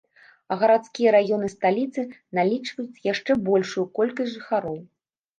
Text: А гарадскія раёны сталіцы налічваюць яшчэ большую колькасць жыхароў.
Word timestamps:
А 0.53 0.55
гарадскія 0.61 1.09
раёны 1.15 1.49
сталіцы 1.55 2.05
налічваюць 2.37 3.03
яшчэ 3.11 3.31
большую 3.49 3.85
колькасць 3.99 4.33
жыхароў. 4.37 4.77